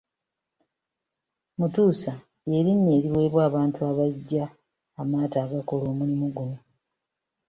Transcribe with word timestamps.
Mutuusa 1.59 2.13
ly’erinnya 2.47 2.91
eriweebwa 2.97 3.41
obantu 3.49 3.79
abajja 3.89 4.45
amaato 5.01 5.35
agakola 5.45 5.83
omulimu 5.91 6.27
guno. 6.35 6.57